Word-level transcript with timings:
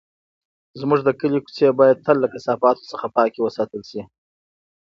زموږ 0.79 0.99
د 1.03 1.09
کلي 1.19 1.39
کوڅې 1.45 1.67
باید 1.79 2.03
تل 2.05 2.17
له 2.23 2.27
کثافاتو 2.33 2.89
څخه 2.91 3.07
پاکې 3.17 3.39
وساتل 3.41 3.81
شي. 3.89 4.01